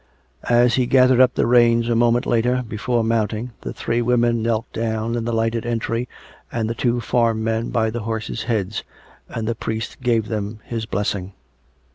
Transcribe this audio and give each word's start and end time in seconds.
As 0.49 0.73
he 0.73 0.87
gathered 0.87 1.21
up 1.21 1.35
the 1.35 1.45
reins 1.45 1.87
a 1.87 1.95
moment 1.95 2.25
later, 2.25 2.65
before 2.67 3.03
mount 3.03 3.33
ing, 3.35 3.51
the 3.61 3.71
three 3.71 4.01
women 4.01 4.41
kneeled 4.41 4.65
down 4.73 5.13
in 5.15 5.25
the 5.25 5.31
lighted 5.31 5.63
entry 5.63 6.09
and 6.51 6.67
the 6.67 6.73
two 6.73 6.99
farm 6.99 7.43
men 7.43 7.69
by 7.69 7.91
the 7.91 7.99
horses' 8.01 8.45
heads, 8.45 8.83
and 9.29 9.47
the 9.47 9.53
priest 9.53 10.01
gave 10.01 10.27
them 10.27 10.59
his 10.63 10.87
blessing. 10.87 11.33